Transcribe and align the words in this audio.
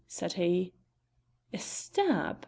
said 0.07 0.33
he. 0.33 0.73
"A 1.53 1.59
stab?" 1.59 2.39